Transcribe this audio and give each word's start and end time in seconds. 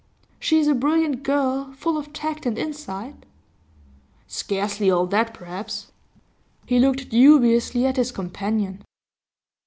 She 0.39 0.57
is 0.57 0.67
a 0.67 0.73
brilliant 0.73 1.21
girl, 1.21 1.73
full 1.77 1.95
of 1.95 2.11
tact 2.11 2.47
and 2.47 2.57
insight?' 2.57 3.23
'Scarcely 4.25 4.89
all 4.89 5.05
that, 5.05 5.31
perhaps.' 5.31 5.91
He 6.65 6.79
looked 6.79 7.09
dubiously 7.09 7.85
at 7.85 7.97
his 7.97 8.11
companion. 8.11 8.83